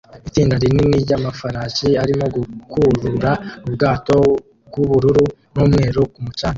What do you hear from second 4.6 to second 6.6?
bwubururu n'umweru ku mucanga